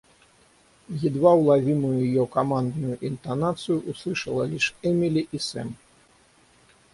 [1.07, 5.75] Едва уловимую её командную интонацию услышала лишь Эмили и Сэм.